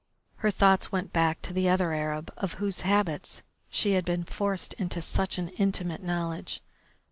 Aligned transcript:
Her 0.37 0.49
thoughts 0.49 0.91
went 0.91 1.13
back 1.13 1.43
to 1.43 1.53
the 1.53 1.69
other 1.69 1.93
Arab, 1.93 2.33
of 2.35 2.53
whose 2.55 2.79
habits 2.81 3.43
she 3.69 3.91
had 3.91 4.03
been 4.03 4.23
forced 4.23 4.73
into 4.79 4.99
such 4.99 5.37
an 5.37 5.49
intimate 5.49 6.01
knowledge. 6.01 6.63